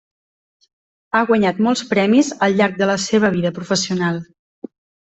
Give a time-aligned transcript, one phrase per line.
[1.17, 4.23] Ha guanyat molts premis al llarg de la seva vida professional.